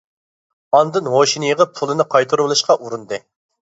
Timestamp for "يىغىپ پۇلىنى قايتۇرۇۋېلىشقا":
1.53-2.83